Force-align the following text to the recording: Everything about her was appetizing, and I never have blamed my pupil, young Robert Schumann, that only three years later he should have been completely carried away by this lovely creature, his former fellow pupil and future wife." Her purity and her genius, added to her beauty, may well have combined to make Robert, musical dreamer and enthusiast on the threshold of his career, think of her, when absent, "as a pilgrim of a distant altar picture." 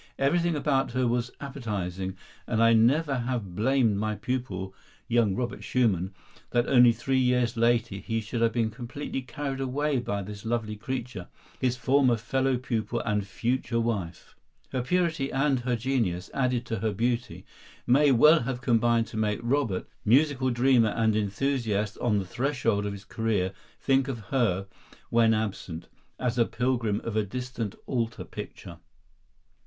Everything 0.17 0.55
about 0.55 0.93
her 0.93 1.07
was 1.07 1.29
appetizing, 1.39 2.17
and 2.47 2.59
I 2.59 2.73
never 2.73 3.17
have 3.19 3.53
blamed 3.55 3.97
my 3.97 4.15
pupil, 4.15 4.73
young 5.07 5.35
Robert 5.35 5.63
Schumann, 5.63 6.11
that 6.49 6.65
only 6.67 6.91
three 6.91 7.19
years 7.19 7.55
later 7.55 7.97
he 7.97 8.19
should 8.19 8.41
have 8.41 8.51
been 8.51 8.71
completely 8.71 9.21
carried 9.21 9.59
away 9.61 9.99
by 9.99 10.23
this 10.23 10.43
lovely 10.43 10.75
creature, 10.75 11.27
his 11.59 11.77
former 11.77 12.17
fellow 12.17 12.57
pupil 12.57 12.99
and 13.01 13.27
future 13.27 13.79
wife." 13.79 14.35
Her 14.71 14.81
purity 14.81 15.31
and 15.31 15.59
her 15.59 15.75
genius, 15.75 16.31
added 16.33 16.65
to 16.65 16.79
her 16.79 16.93
beauty, 16.93 17.45
may 17.85 18.11
well 18.11 18.39
have 18.39 18.59
combined 18.59 19.05
to 19.09 19.17
make 19.17 19.39
Robert, 19.43 19.87
musical 20.03 20.49
dreamer 20.49 20.89
and 20.89 21.15
enthusiast 21.15 21.95
on 21.99 22.17
the 22.17 22.25
threshold 22.25 22.87
of 22.87 22.93
his 22.93 23.05
career, 23.05 23.53
think 23.79 24.07
of 24.07 24.19
her, 24.31 24.65
when 25.11 25.35
absent, 25.35 25.89
"as 26.17 26.39
a 26.39 26.45
pilgrim 26.45 27.01
of 27.03 27.15
a 27.15 27.23
distant 27.23 27.75
altar 27.85 28.23
picture." 28.23 28.79